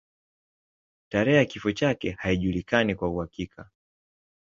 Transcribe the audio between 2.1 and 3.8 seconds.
haijulikani kwa uhakika.